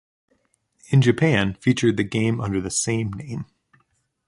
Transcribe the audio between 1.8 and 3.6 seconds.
the game under the same name.